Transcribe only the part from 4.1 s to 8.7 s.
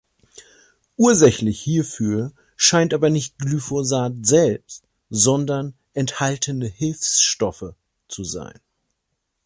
selbst, sondern enthaltene Hilfsstoffe zu sein.